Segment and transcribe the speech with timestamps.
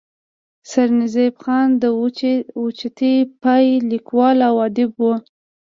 [0.69, 1.83] سرنزېب خان د
[2.59, 5.15] اوچتې پائې ليکوال او اديب وو